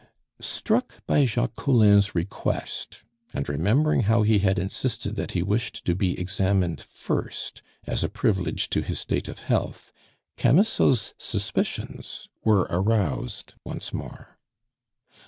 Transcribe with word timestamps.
Struck 0.39 1.05
by 1.05 1.25
Jacques 1.25 1.55
Collin's 1.55 2.15
request, 2.15 3.03
and 3.35 3.47
remembering 3.47 4.01
how 4.01 4.23
he 4.23 4.39
had 4.39 4.57
insisted 4.57 5.15
that 5.15 5.33
he 5.33 5.43
wished 5.43 5.85
to 5.85 5.93
be 5.93 6.19
examined 6.19 6.81
first 6.81 7.61
as 7.85 8.03
a 8.03 8.09
privilege 8.09 8.67
to 8.71 8.81
his 8.81 8.99
state 8.99 9.27
of 9.27 9.37
health, 9.37 9.93
Camusot's 10.37 11.13
suspicions 11.19 12.29
were 12.43 12.65
aroused 12.71 13.53
once 13.63 13.93
more. 13.93 14.39